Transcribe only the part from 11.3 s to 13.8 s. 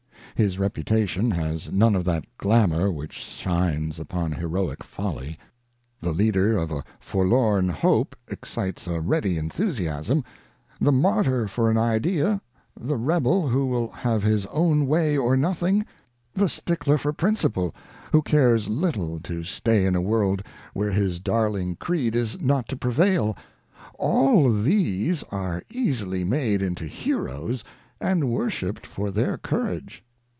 for an idea, the rebel who